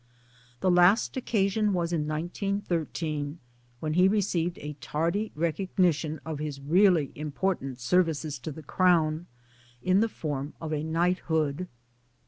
The 0.61 0.71
last 0.71 1.15
occasion 1.15 1.73
was 1.73 1.93
in 1.93 2.07
1913 2.07 3.37
when 3.79 3.93
he 3.93 4.07
received 4.07 4.57
a 4.57 4.73
tardy 4.81 5.31
recognition 5.35 6.19
of 6.25 6.39
his 6.39 6.59
really 6.59 7.11
important 7.13 7.79
services 7.79 8.39
to 8.39 8.51
the 8.51 8.63
Crown 8.63 9.27
in 9.83 9.99
the 9.99 10.09
form 10.09 10.55
of 10.59 10.73
a 10.73 10.81
knighthood. 10.83 11.67